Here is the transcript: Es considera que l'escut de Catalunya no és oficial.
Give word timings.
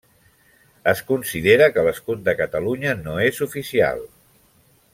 Es 0.91 1.01
considera 1.09 1.67
que 1.75 1.83
l'escut 1.87 2.23
de 2.29 2.35
Catalunya 2.39 2.97
no 3.03 3.19
és 3.27 3.43
oficial. 3.49 4.03